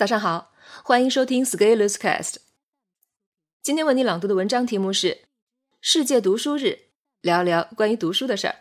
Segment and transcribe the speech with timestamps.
[0.00, 2.36] 早上好，欢迎收听 Scaleus Cast。
[3.60, 5.24] 今天为你朗读的文章题目是
[5.82, 6.86] “世界读书日”，
[7.20, 8.60] 聊聊关于读书的事儿。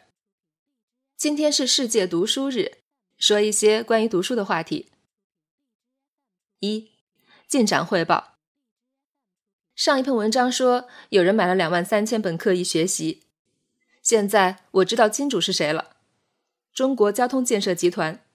[1.16, 2.80] 今天是世界读书日，
[3.18, 4.90] 说一些关于读书的话题。
[6.60, 6.92] 一、
[7.48, 8.34] 进展汇报。
[9.74, 13.24] 上一篇文章说有人买了两万三千本课余学习，
[14.02, 15.96] 现在我知道金主是谁了——
[16.76, 18.26] 中国交通建设集团。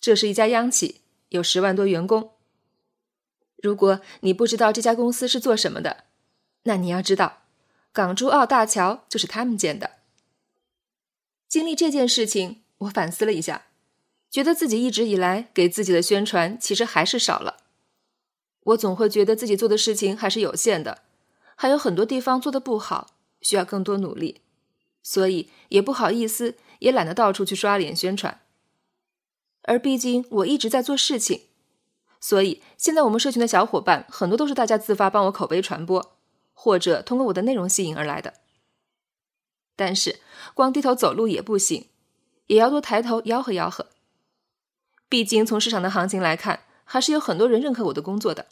[0.00, 1.02] 这是一家央企。
[1.34, 2.30] 有十万多员工。
[3.56, 6.04] 如果你不知道这家公司是做什么的，
[6.62, 7.42] 那你要知道，
[7.92, 9.90] 港珠澳大桥就是他们建的。
[11.48, 13.66] 经历这件事情，我反思了一下，
[14.30, 17.56] 觉得自己一直以来给自己的宣传其实还是少了。
[18.60, 21.02] 我总会觉得自己做的事情还是有限的，
[21.56, 24.42] 还有很多地方做的不好，需要更多努力，
[25.02, 28.40] 所以也不好意思，也懒得到处去刷脸宣传。
[29.64, 31.42] 而毕竟我一直在做事情，
[32.20, 36.16] 所以现在我们社群的小伙伴很多都是大家自发帮我口碑传播，
[36.52, 38.34] 或者通过我的内容吸引而来的。
[39.76, 40.20] 但是
[40.54, 41.88] 光低头走路也不行，
[42.46, 43.86] 也要多抬头吆喝吆喝。
[45.08, 48.46] 毕竟从市场的行情来看，还是有很多人认可我的工作的。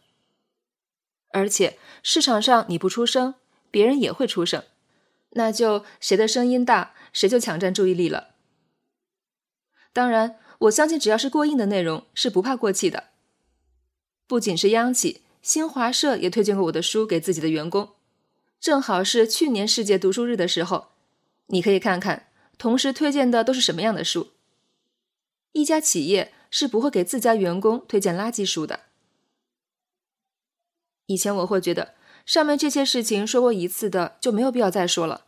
[1.32, 3.34] 而且市场上你不出声，
[3.70, 4.64] 别人也会出声，
[5.30, 8.31] 那就谁的声音大，谁就抢占注意力了。
[9.92, 10.38] 当然。
[10.62, 13.08] 我相信，只要是过硬的内容，是不怕过气的。
[14.28, 17.90] 不仅是央企，新华社也推荐过我的书给自己的员工。
[18.60, 20.90] 正好是去年世界读书日的时候，
[21.46, 24.28] 你可以看看，同时推荐的都是什么样的书。
[25.50, 28.82] 一家企业是不会给自家员工推荐垃圾书的。
[31.06, 35.26] 以前我会觉得，上面这些事情说过一次的就没有必要再说了。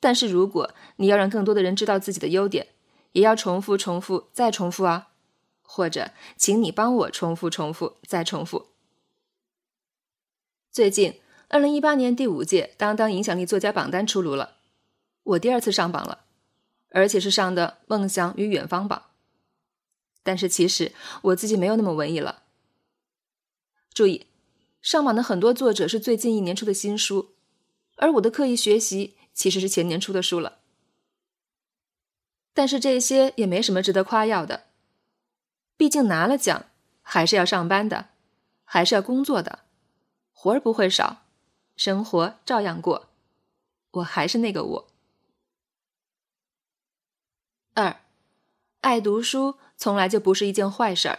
[0.00, 2.66] 但是如果你要让更多的人知道自己的优点，
[3.12, 5.08] 也要重复、重复、再重复啊！
[5.62, 8.68] 或者，请你帮我重复、重复、再重复。
[10.70, 14.56] 最近，二零一八年第五届当当影响力作家榜单出炉了，
[15.22, 16.24] 我第二次上榜了，
[16.90, 19.04] 而且是上的梦想与远方榜。
[20.22, 20.92] 但是其实
[21.22, 22.42] 我自己没有那么文艺了。
[23.92, 24.26] 注意，
[24.80, 27.34] 上榜的很多作者是最近一年出的新书，
[27.96, 30.60] 而我的刻意学习其实是前年出的书了。
[32.62, 34.66] 但是这些也没什么值得夸耀的，
[35.76, 36.66] 毕竟拿了奖
[37.02, 38.10] 还是要上班的，
[38.62, 39.64] 还是要工作的，
[40.32, 41.24] 活儿不会少，
[41.74, 43.08] 生活照样过，
[43.90, 44.88] 我还是那个我。
[47.74, 47.96] 二，
[48.82, 51.18] 爱读书从来就不是一件坏事儿。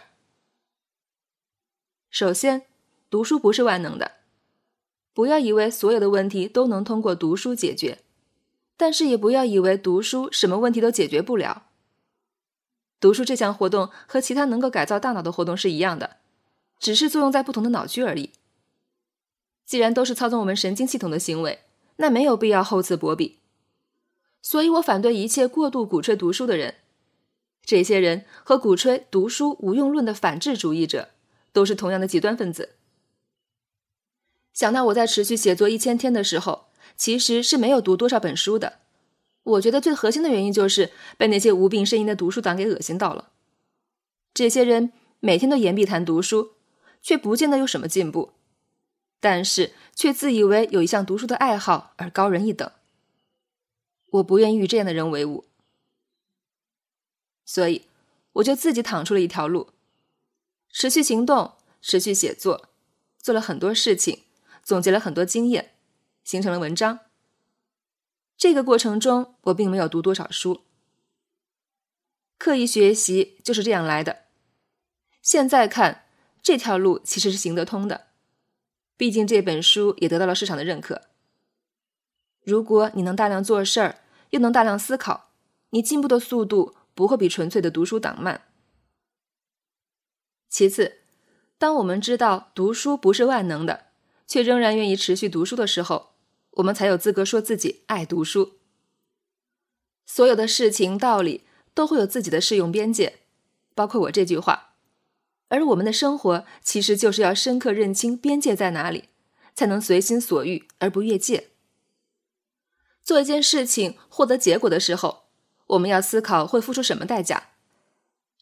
[2.08, 2.62] 首先，
[3.10, 4.12] 读书不是万能的，
[5.12, 8.03] 不要以为所有的问题都能通过读书解决。
[8.76, 11.66] 但是也不要以为读书什么问题都解决不了。
[12.98, 16.16] 读书这项活动和其他能够改造大脑的活动是一样的，
[16.78, 18.32] 只是作用在不同的脑区而已。
[19.66, 21.60] 既然都是操纵我们神经系统的行为，
[21.96, 23.38] 那没有必要厚此薄彼。
[24.42, 26.74] 所以我反对一切过度鼓吹读书的人。
[27.64, 31.10] 这些人和鼓吹读书无用论的反智主义者
[31.52, 32.74] 都是同样的极端分子。
[34.52, 36.63] 想到我在持续写作一千天的时候。
[36.96, 38.80] 其实是没有读多少本书的。
[39.42, 43.30] 我觉得最核心的原因就是被那些无病呻吟的读书党给恶心到了。
[44.32, 46.52] 这些人每天都言必谈读书，
[47.02, 48.32] 却不见得有什么进步，
[49.20, 52.70] 但是却自以为有一项读书的爱好而高人一等。
[54.12, 55.44] 我不愿意与这样的人为伍，
[57.44, 57.82] 所以
[58.34, 59.70] 我就自己躺出了一条路，
[60.70, 62.68] 持续行动，持续写作，
[63.18, 64.20] 做了很多事情，
[64.62, 65.73] 总结了很多经验。
[66.24, 67.00] 形成了文章。
[68.36, 70.62] 这个过程中，我并没有读多少书，
[72.36, 74.24] 刻意学习就是这样来的。
[75.22, 76.06] 现在看
[76.42, 78.08] 这条路其实是行得通的，
[78.96, 81.02] 毕竟这本书也得到了市场的认可。
[82.42, 85.30] 如果你能大量做事儿，又能大量思考，
[85.70, 88.42] 你进步的速度不会比纯粹的读书党慢。
[90.50, 90.98] 其次，
[91.56, 93.86] 当我们知道读书不是万能的，
[94.26, 96.13] 却仍然愿意持续读书的时候，
[96.54, 98.58] 我们才有资格说自己爱读书。
[100.06, 103.20] 所有的事情道理都会有自己的适用边界，
[103.74, 104.74] 包括我这句话。
[105.48, 109.08] 而我们的生活其实就是要深刻认清边界在哪里，
[109.54, 111.50] 才能随心所欲而不越界。
[113.02, 115.24] 做一件事情获得结果的时候，
[115.68, 117.50] 我们要思考会付出什么代价，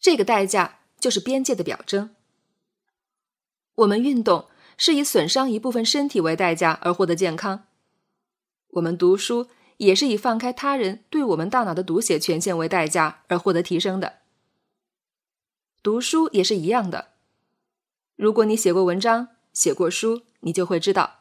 [0.00, 2.14] 这个代价就是边界的表征。
[3.74, 7.66] 我们运动是以损伤一部分身体为代价而获得健康。
[8.72, 9.48] 我们读书
[9.78, 14.20] 也是以放开他人对我们大脑的读写权限为代价而获得提升的。
[15.82, 17.08] 读书也是一样的，
[18.16, 21.20] 如果你写过文章、写过书，你就会知道，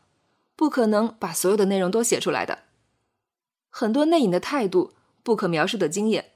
[0.55, 2.59] 不可能把所有的内容都写出来的。
[3.69, 4.93] 很多内隐的态度、
[5.23, 6.31] 不可描述的经验，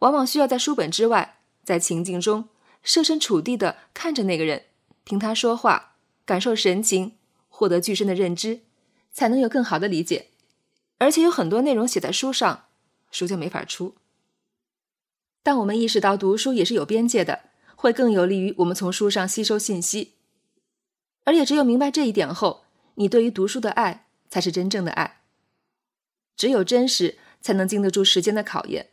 [0.00, 2.48] 往往需要在书本之外，在情境中
[2.82, 4.66] 设身处地的看着那个人，
[5.04, 7.16] 听他说话，感受神情，
[7.48, 8.60] 获得具身的认知，
[9.12, 10.29] 才能有更好的理解。
[11.00, 12.66] 而且有很多内容写在书上，
[13.10, 13.94] 书就没法出。
[15.42, 17.44] 但我们意识到读书也是有边界的，
[17.74, 20.12] 会更有利于我们从书上吸收信息。
[21.24, 22.64] 而也只有明白这一点后，
[22.96, 25.22] 你对于读书的爱才是真正的爱。
[26.36, 28.90] 只有真实，才能经得住时间的考验。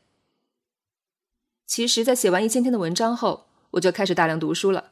[1.66, 4.92] 其实，在写完一千天的文章后，我就开始大量读书了。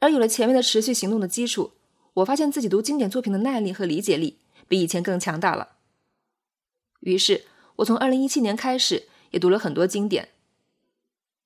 [0.00, 1.74] 而有了前面的持续行动的基础，
[2.14, 5.71] 我发现自己读经典作品的耐力和理解力比以前更强大了。
[7.02, 7.44] 于是，
[7.76, 10.30] 我从二零一七年开始也读了很多经典，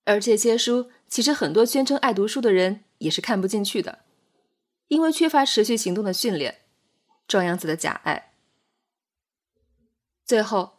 [0.05, 4.01] 而这些书其实很多宣称爱读书的人也是看不进去的，
[4.89, 6.61] 因为缺乏持续行动的训练，
[7.27, 8.33] 装样子的假爱。
[10.25, 10.79] 最后，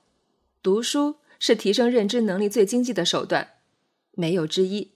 [0.62, 3.56] 读书是提升认知能力最经济的手段，
[4.12, 4.94] 没有之一。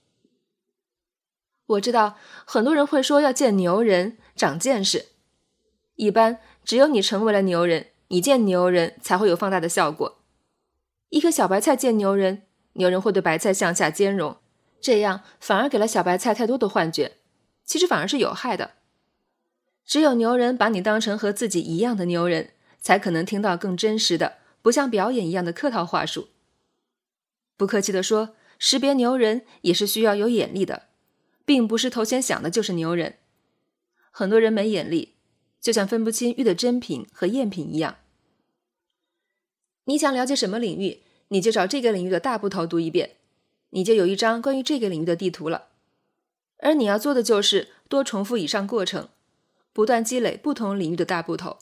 [1.66, 5.06] 我知道很多人会说要见牛人长见识，
[5.96, 7.91] 一般只有你成为了牛人。
[8.12, 10.18] 你见牛人才会有放大的效果。
[11.08, 12.42] 一颗小白菜见牛人，
[12.74, 14.36] 牛人会对白菜向下兼容，
[14.82, 17.16] 这样反而给了小白菜太多的幻觉，
[17.64, 18.72] 其实反而是有害的。
[19.86, 26.28] 只有牛人把你当成和自己一样的牛人，才可能听到更真实的，不像表演一样的客套话术。
[27.56, 30.88] 不客气的说，识别牛人也是需要有眼力的，
[31.46, 33.14] 并不是头先想的就是牛人。
[34.10, 35.14] 很多人没眼力，
[35.58, 37.96] 就像分不清玉的真品和赝品一样。
[39.84, 43.16] 你想了解什么领域，你就找这个领域的大部头读一遍，
[43.70, 45.68] 你就有一张关于这个领域的地图了。
[46.58, 49.08] 而你要做的就是多重复以上过程，
[49.72, 51.58] 不断积累不同领域的大部头，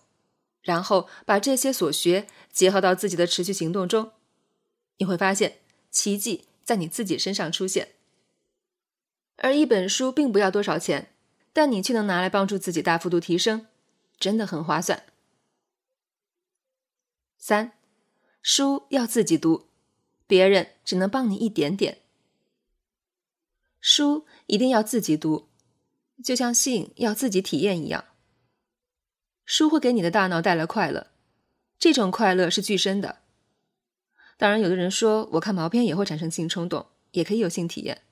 [0.61, 4.13] 然后把这些所学结合到自己的持续行动中，
[4.99, 5.59] 你会发现
[5.91, 7.93] 奇迹在你自己身上出现。
[9.37, 11.09] 而一本书并不要多少钱，
[11.55, 13.67] 但你却能拿来帮助自己大幅度提升，
[14.19, 15.05] 真的很划算。
[17.39, 17.73] 三。
[18.43, 19.69] 书要自己读，
[20.27, 21.99] 别人只能帮你一点点。
[23.81, 25.49] 书一定要自己读，
[26.23, 28.05] 就像性要自己体验一样。
[29.45, 31.09] 书会给你的大脑带来快乐，
[31.79, 33.21] 这种快乐是具身的。
[34.37, 38.03] 当然，有的人说我看毛片也会产生性冲动，也可以有性体验。